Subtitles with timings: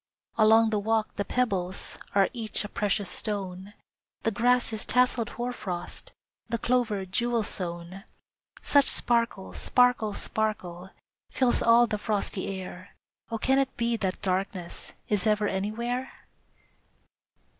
[0.35, 3.75] Along the walk, the pebbles Are each a precious stone;
[4.23, 6.11] The grass is tasseled hoarfrost,
[6.49, 8.05] The clover jewel sown.
[8.63, 10.89] Such sparkle, sparkle, sparkle
[11.29, 12.95] Fills all the frosty air,
[13.29, 16.11] Oh, can it be that darkness Is ever anywhere!